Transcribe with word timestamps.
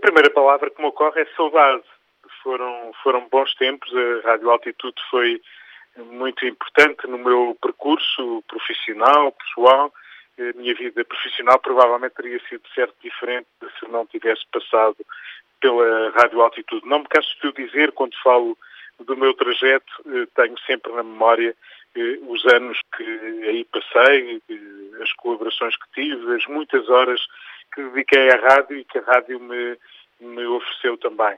primeira 0.00 0.30
palavra 0.30 0.70
que 0.70 0.80
me 0.80 0.88
ocorre 0.88 1.22
é 1.22 1.26
saudade. 1.36 1.84
Foram, 2.42 2.92
foram 3.02 3.28
bons 3.28 3.54
tempos, 3.54 3.90
a 3.94 4.28
Rádio 4.28 4.50
Altitude 4.50 5.00
foi 5.10 5.40
muito 5.98 6.44
importante 6.46 7.06
no 7.06 7.18
meu 7.18 7.56
percurso 7.60 8.42
profissional, 8.48 9.32
pessoal. 9.32 9.92
A 10.38 10.56
minha 10.56 10.74
vida 10.74 11.04
profissional 11.04 11.58
provavelmente 11.58 12.14
teria 12.14 12.40
sido 12.48 12.62
certo 12.74 12.94
diferente 13.02 13.46
se 13.78 13.88
não 13.88 14.06
tivesse 14.06 14.42
passado 14.50 14.96
pela 15.60 16.10
Rádio 16.10 16.40
Altitude. 16.40 16.86
Não 16.86 17.00
me 17.00 17.06
canso 17.06 17.28
de 17.42 17.52
dizer, 17.52 17.92
quando 17.92 18.16
falo 18.22 18.56
do 19.00 19.16
meu 19.16 19.34
trajeto, 19.34 19.92
eh, 20.06 20.26
tenho 20.34 20.58
sempre 20.60 20.92
na 20.92 21.02
memória 21.02 21.54
eh, 21.94 22.18
os 22.26 22.44
anos 22.46 22.78
que 22.96 23.02
aí 23.46 23.64
passei, 23.64 24.42
eh, 24.48 25.02
as 25.02 25.12
colaborações 25.14 25.74
que 25.76 25.92
tive, 25.94 26.34
as 26.34 26.46
muitas 26.46 26.88
horas 26.88 27.20
que 27.72 27.82
dediquei 27.82 28.30
à 28.30 28.36
rádio 28.36 28.76
e 28.76 28.84
que 28.84 28.98
a 28.98 29.02
rádio 29.02 29.40
me, 29.40 29.76
me 30.20 30.46
ofereceu 30.46 30.96
também. 30.98 31.36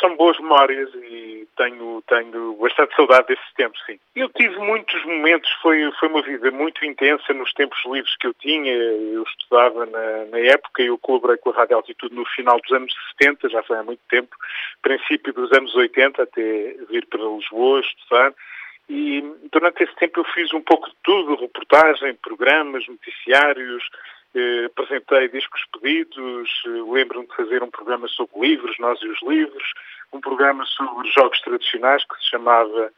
São 0.00 0.14
boas 0.16 0.38
memórias 0.38 0.90
e 0.94 1.48
tenho, 1.56 2.02
tenho 2.06 2.54
bastante 2.54 2.94
saudade 2.94 3.28
desses 3.28 3.52
tempos, 3.54 3.82
sim. 3.84 3.98
Eu 4.14 4.28
tive 4.28 4.56
muitos 4.58 5.04
momentos, 5.04 5.50
foi, 5.60 5.90
foi 5.98 6.08
uma 6.08 6.22
vida 6.22 6.50
muito 6.50 6.84
intensa 6.84 7.32
nos 7.34 7.52
tempos 7.54 7.78
livres 7.86 8.14
que 8.16 8.26
eu 8.26 8.34
tinha. 8.34 8.72
Eu 8.72 9.22
estudava 9.24 9.86
na, 9.86 10.26
na 10.26 10.38
época, 10.38 10.82
eu 10.82 10.96
colaborei 10.98 11.36
com 11.38 11.50
a 11.50 11.54
Rádio 11.54 11.76
Altitude 11.76 12.14
no 12.14 12.24
final 12.26 12.60
dos 12.60 12.70
anos 12.70 12.94
70, 13.18 13.48
já 13.48 13.62
foi 13.62 13.78
há 13.78 13.82
muito 13.82 14.02
tempo, 14.08 14.36
princípio 14.82 15.32
dos 15.32 15.50
anos 15.52 15.74
80, 15.74 16.22
até 16.22 16.76
vir 16.90 17.06
para 17.06 17.20
Lisboa 17.20 17.80
estudar. 17.80 18.34
E 18.88 19.22
durante 19.52 19.82
esse 19.82 19.94
tempo 19.96 20.20
eu 20.20 20.24
fiz 20.24 20.52
um 20.54 20.62
pouco 20.62 20.88
de 20.88 20.96
tudo, 21.02 21.36
reportagem, 21.36 22.14
programas, 22.14 22.86
noticiários, 22.86 23.84
eh, 24.34 24.66
apresentei 24.66 25.28
discos 25.28 25.64
pedidos, 25.72 26.50
eh, 26.66 26.92
lembro-me 26.92 27.26
de 27.26 27.34
fazer 27.34 27.62
um 27.62 27.70
programa 27.70 28.06
sobre 28.08 28.40
livros, 28.40 28.78
Nós 28.78 29.00
e 29.00 29.08
os 29.08 29.20
Livros, 29.22 29.72
um 30.12 30.20
programa 30.20 30.64
sobre 30.66 31.08
jogos 31.10 31.40
tradicionais 31.40 32.04
que 32.04 32.16
se 32.18 32.30
chamava 32.30 32.92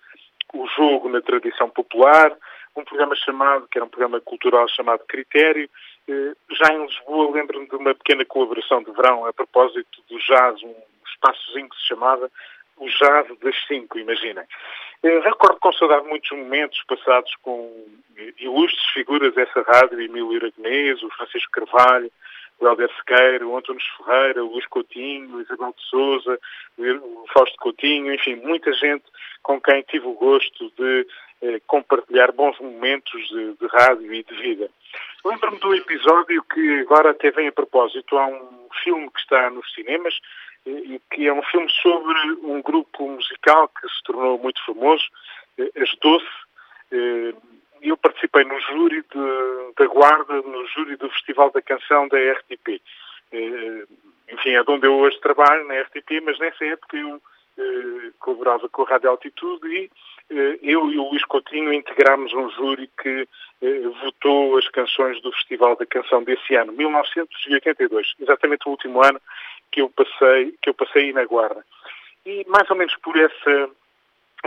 O 0.53 0.67
Jogo 0.69 1.09
na 1.09 1.21
Tradição 1.21 1.71
Popular, 1.71 2.37
um 2.77 2.85
programa 2.85 3.15
chamado, 3.17 3.69
que 3.69 3.79
era 3.79 3.85
um 3.85 3.89
programa 3.89 4.21
cultural 4.21 4.69
chamado 4.69 5.05
Critério. 5.07 5.69
Eh, 6.09 6.35
já 6.51 6.73
em 6.73 6.87
Lisboa 6.87 7.33
lembro-me 7.33 7.69
de 7.69 7.77
uma 7.77 7.95
pequena 7.95 8.25
colaboração 8.25 8.83
de 8.83 8.91
verão 8.93 9.27
a 9.27 9.33
propósito 9.33 10.03
do 10.09 10.19
jazz, 10.19 10.63
um 10.63 10.75
espaçozinho 11.07 11.69
que 11.69 11.77
se 11.77 11.89
chamava 11.89 12.31
o 12.81 12.89
jazz 12.89 13.29
das 13.41 13.55
cinco, 13.69 13.99
imaginem. 13.99 14.45
Eu 15.03 15.23
recordo 15.23 15.59
com 15.61 15.73
saudade 15.73 16.07
muitos 16.09 16.31
momentos 16.31 16.83
passados 16.89 17.35
com 17.43 17.87
ilustres 18.39 18.87
figuras 18.93 19.35
dessa 19.35 19.63
rádio, 19.63 20.01
Emílio 20.01 20.33
Iragnês, 20.33 21.03
o 21.03 21.11
Francisco 21.11 21.53
Carvalho, 21.53 22.11
o 22.59 22.67
Helder 22.67 22.91
Sequeira, 22.97 23.47
o 23.47 23.63
Ferreira, 23.97 24.45
o 24.45 24.53
Luís 24.53 24.67
Coutinho, 24.67 25.37
o 25.37 25.41
Isabel 25.41 25.75
de 25.77 25.83
Souza, 25.89 26.39
o 26.79 27.27
Fausto 27.33 27.57
Coutinho, 27.59 28.13
enfim, 28.13 28.37
muita 28.37 28.73
gente 28.75 29.05
com 29.43 29.61
quem 29.61 29.83
tive 29.83 30.07
o 30.07 30.15
gosto 30.15 30.71
de 30.77 31.07
eh, 31.43 31.61
compartilhar 31.67 32.33
bons 32.33 32.59
momentos 32.59 33.29
de, 33.29 33.55
de 33.55 33.67
rádio 33.67 34.13
e 34.13 34.23
de 34.23 34.35
vida. 34.35 34.71
Lembro-me 35.25 35.59
do 35.59 35.75
episódio 35.75 36.43
que 36.45 36.81
agora 36.81 37.11
até 37.11 37.31
vem 37.31 37.49
a 37.49 37.53
propósito. 37.53 38.17
Há 38.17 38.27
um 38.27 38.69
filme 38.83 39.11
que 39.11 39.21
está 39.21 39.51
nos 39.51 39.73
cinemas, 39.75 40.15
e 40.67 41.01
que 41.11 41.27
é 41.27 41.33
um 41.33 41.43
filme 41.45 41.71
sobre 41.83 42.19
um 42.43 42.61
grupo 42.61 43.09
musical 43.09 43.69
que 43.69 43.89
se 43.89 44.03
tornou 44.05 44.39
muito 44.39 44.65
famoso, 44.65 45.05
eh, 45.59 45.71
As 45.77 45.91
Doce. 46.01 46.27
Eh, 46.93 47.35
eu 47.83 47.97
participei 47.97 48.45
no 48.45 48.61
júri 48.61 49.03
de, 49.03 49.75
da 49.79 49.87
Guarda, 49.87 50.43
no 50.43 50.67
júri 50.67 50.97
do 50.97 51.09
Festival 51.11 51.51
da 51.51 51.63
Canção 51.63 52.09
da 52.09 52.19
RTP. 52.19 52.83
Eh, 53.33 53.85
enfim, 54.33 54.51
é 54.51 54.63
de 54.63 54.71
onde 54.71 54.87
eu 54.87 54.95
hoje 54.97 55.19
trabalho, 55.21 55.67
na 55.67 55.81
RTP, 55.81 56.21
mas 56.23 56.39
nessa 56.39 56.65
época 56.65 56.97
eu 56.97 57.21
colaborava 58.31 58.69
com 58.69 58.83
a 58.83 58.89
Rádio 58.89 59.11
Altitude 59.11 59.69
e 59.69 59.91
eu 60.63 60.91
e 60.91 60.99
o 60.99 61.09
Luís 61.09 61.25
Coutinho 61.25 61.73
integramos 61.73 62.33
um 62.33 62.49
júri 62.51 62.89
que 63.03 63.27
votou 64.03 64.57
as 64.57 64.69
canções 64.69 65.21
do 65.23 65.33
Festival 65.33 65.77
da 65.77 65.85
Canção 65.85 66.23
desse 66.23 66.55
ano, 66.55 66.73
1982, 66.73 68.15
exatamente 68.21 68.67
o 68.67 68.71
último 68.71 69.05
ano 69.05 69.21
que 69.73 69.83
eu 69.83 69.91
passei, 69.91 70.55
que 70.63 70.71
eu 70.71 70.75
passei 70.75 71.13
na 71.13 71.25
Guarda. 71.25 71.65
E 72.25 72.45
mais 72.49 72.71
ou 72.71 72.77
menos 72.77 72.95
por 73.03 73.17
essa, 73.17 73.71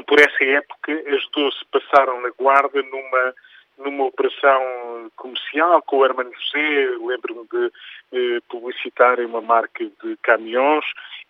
por 0.07 0.19
essa 0.19 0.44
época, 0.44 0.94
as 1.15 1.29
doce 1.31 1.65
passaram 1.71 2.21
na 2.21 2.29
Guarda 2.29 2.81
numa, 2.81 3.33
numa 3.79 4.05
operação 4.05 5.11
comercial 5.15 5.81
com 5.83 5.97
o 5.97 6.05
Hermano 6.05 6.31
José, 6.33 6.88
lembro-me 7.01 7.47
de 7.51 7.71
eh, 8.13 8.39
publicitarem 8.50 9.25
uma 9.25 9.41
marca 9.41 9.83
de 9.85 10.17
caminhões 10.23 10.85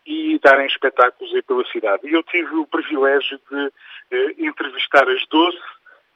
e 0.06 0.40
darem 0.40 0.68
espetáculos 0.68 1.34
aí 1.34 1.42
pela 1.42 1.66
cidade. 1.66 2.08
E 2.08 2.14
eu 2.14 2.24
tive 2.24 2.56
o 2.56 2.68
privilégio 2.68 3.40
de 3.50 3.72
eh, 4.12 4.36
entrevistar 4.40 5.08
as 5.08 5.26
doce 5.28 5.58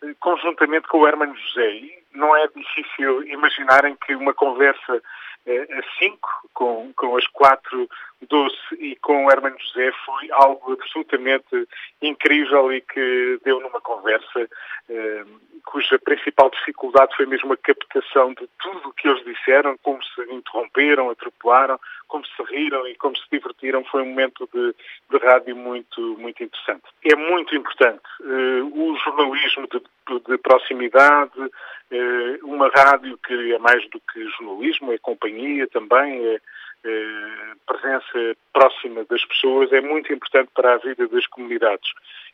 eh, 0.03 0.15
conjuntamente 0.19 0.87
com 0.87 0.99
o 0.99 1.07
Hermano 1.07 1.35
José. 1.35 1.71
E 1.75 2.03
não 2.13 2.35
é 2.35 2.47
difícil 2.47 3.23
imaginarem 3.27 3.95
que 3.95 4.15
uma 4.15 4.33
conversa 4.33 5.01
a 5.47 5.97
cinco, 5.97 6.29
com, 6.53 6.91
com 6.93 7.15
as 7.15 7.25
quatro 7.27 7.89
doce 8.27 8.75
e 8.79 8.95
com 8.97 9.25
o 9.25 9.31
Hermano 9.31 9.55
José 9.59 9.91
foi 10.05 10.29
algo 10.31 10.73
absolutamente 10.73 11.67
incrível 12.01 12.73
e 12.73 12.81
que 12.81 13.39
deu 13.45 13.61
numa 13.61 13.79
conversa 13.79 14.49
eh, 14.89 15.25
cuja 15.65 15.99
principal 15.99 16.49
dificuldade 16.49 17.15
foi 17.15 17.25
mesmo 17.25 17.53
a 17.53 17.57
captação 17.57 18.33
de 18.33 18.47
tudo 18.59 18.89
o 18.89 18.93
que 18.93 19.07
eles 19.07 19.23
disseram, 19.23 19.77
como 19.83 20.03
se 20.03 20.21
interromperam, 20.33 21.09
atropelaram, 21.09 21.79
como 22.07 22.25
se 22.25 22.43
riram 22.43 22.87
e 22.87 22.95
como 22.95 23.15
se 23.17 23.23
divertiram. 23.31 23.83
Foi 23.85 24.01
um 24.01 24.07
momento 24.07 24.49
de, 24.53 24.75
de 25.09 25.25
rádio 25.25 25.55
muito, 25.55 26.01
muito 26.17 26.43
interessante. 26.43 26.83
É 27.03 27.15
muito 27.15 27.55
importante 27.55 28.01
eh, 28.21 28.61
o 28.63 28.95
jornalismo 28.97 29.67
de, 29.67 29.81
de 30.27 30.37
proximidade, 30.37 31.51
eh, 31.91 32.39
uma 32.43 32.69
rádio 32.69 33.17
que 33.25 33.53
é 33.53 33.59
mais 33.59 33.87
do 33.89 33.99
que 34.11 34.23
jornalismo, 34.37 34.93
é 34.93 34.97
companhia 34.97 35.67
também, 35.67 36.25
é, 36.25 36.41
é 36.85 37.53
presença 37.65 38.37
próxima 38.53 39.03
das 39.05 39.23
pessoas, 39.25 39.71
é 39.71 39.81
muito 39.81 40.11
importante 40.11 40.49
para 40.53 40.73
a 40.73 40.77
vida 40.77 41.07
das 41.07 41.27
comunidades 41.27 41.89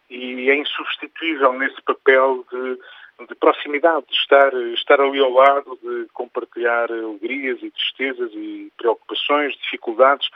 e 0.09 0.49
é 0.49 0.55
insubstituível 0.55 1.53
nesse 1.53 1.81
papel 1.81 2.45
de, 2.51 2.77
de 3.27 3.35
proximidade, 3.35 4.05
de 4.07 4.15
estar, 4.15 4.53
estar 4.73 5.01
ali 5.01 5.19
ao 5.19 5.31
lado, 5.31 5.77
de 5.81 6.07
compartilhar 6.13 6.91
alegrias 6.91 7.61
e 7.61 7.71
tristezas 7.71 8.31
e 8.33 8.71
preocupações, 8.77 9.55
dificuldades, 9.57 10.27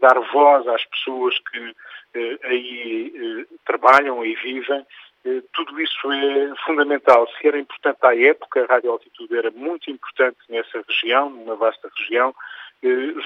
dar 0.00 0.18
voz 0.32 0.66
às 0.68 0.84
pessoas 0.84 1.38
que 1.38 1.74
eh, 2.14 2.38
aí 2.44 3.12
eh, 3.16 3.54
trabalham 3.64 4.24
e 4.24 4.34
vivem 4.34 4.84
eh, 5.24 5.42
tudo 5.52 5.80
isso 5.80 6.12
é 6.12 6.54
fundamental. 6.64 7.28
Se 7.38 7.46
era 7.46 7.58
importante 7.58 7.98
à 8.02 8.16
época, 8.16 8.62
a 8.62 8.74
Rádio 8.74 8.90
Altitude 8.90 9.36
era 9.36 9.50
muito 9.50 9.90
importante 9.90 10.38
nessa 10.48 10.82
região, 10.88 11.28
numa 11.28 11.56
vasta 11.56 11.90
região, 11.98 12.30
eh, 12.30 12.34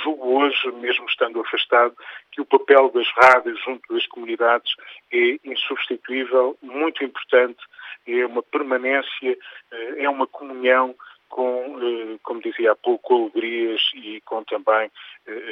julgo 0.02 0.38
hoje, 0.40 0.72
mesmo 0.72 1.06
estando 1.06 1.40
afastado, 1.40 1.94
que 2.32 2.40
o 2.40 2.44
papel 2.44 2.90
das 2.90 3.08
rádios 3.16 3.62
junto 3.62 3.92
das 3.92 4.06
comunidades 4.06 4.72
é 5.12 5.38
insubstituível, 5.44 6.56
muito 6.62 7.04
importante, 7.04 7.62
é 8.06 8.26
uma 8.26 8.42
permanência, 8.42 9.38
eh, 9.72 10.04
é 10.04 10.08
uma 10.08 10.26
comunhão 10.26 10.94
com, 11.28 12.18
como 12.22 12.40
dizia 12.40 12.72
há 12.72 12.76
pouco, 12.76 13.14
alegrias 13.14 13.80
e 13.94 14.20
com 14.20 14.44
também 14.44 14.88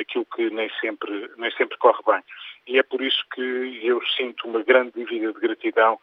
aquilo 0.00 0.24
que 0.26 0.48
nem 0.50 0.70
sempre, 0.80 1.28
nem 1.36 1.50
sempre 1.52 1.76
corre 1.78 2.00
bem. 2.06 2.22
E 2.66 2.78
é 2.78 2.82
por 2.82 3.02
isso 3.02 3.24
que 3.34 3.80
eu 3.82 4.00
sinto 4.16 4.46
uma 4.46 4.62
grande 4.62 4.92
dívida 4.94 5.32
de 5.32 5.40
gratidão 5.40 5.98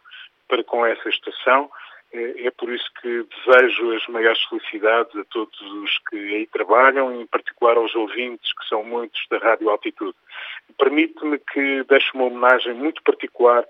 para 0.46 0.62
com 0.64 0.84
essa 0.84 1.08
estação. 1.08 1.70
É, 2.12 2.46
é 2.46 2.50
por 2.50 2.72
isso 2.72 2.90
que 3.00 3.24
desejo 3.24 3.94
as 3.94 4.06
maiores 4.08 4.42
felicidades 4.44 5.14
a 5.16 5.24
todos 5.26 5.60
os 5.60 5.98
que 6.08 6.16
aí 6.16 6.46
trabalham, 6.46 7.20
em 7.20 7.26
particular 7.26 7.76
aos 7.76 7.94
ouvintes, 7.94 8.52
que 8.52 8.68
são 8.68 8.82
muitos 8.82 9.20
da 9.30 9.38
Rádio 9.38 9.70
Altitude. 9.70 10.16
Permite-me 10.76 11.38
que 11.38 11.84
deixe 11.84 12.10
uma 12.14 12.24
homenagem 12.24 12.74
muito 12.74 13.02
particular 13.02 13.64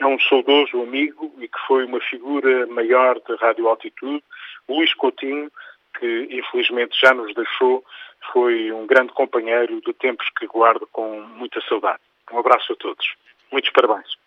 a 0.00 0.06
um 0.08 0.18
saudoso 0.18 0.82
amigo 0.82 1.32
e 1.38 1.46
que 1.46 1.58
foi 1.66 1.84
uma 1.84 2.00
figura 2.00 2.66
maior 2.66 3.20
da 3.20 3.36
Rádio 3.36 3.68
Altitude, 3.68 4.24
Luís 4.68 4.92
Coutinho, 4.94 5.50
que 5.98 6.28
infelizmente 6.30 6.98
já 7.00 7.14
nos 7.14 7.32
deixou, 7.34 7.84
foi 8.32 8.72
um 8.72 8.86
grande 8.86 9.12
companheiro 9.12 9.80
de 9.82 9.92
tempos 9.92 10.28
que 10.36 10.46
guardo 10.46 10.86
com 10.90 11.20
muita 11.20 11.60
saudade. 11.68 12.00
Um 12.32 12.38
abraço 12.38 12.72
a 12.72 12.76
todos. 12.76 13.14
Muitos 13.52 13.70
parabéns. 13.70 14.23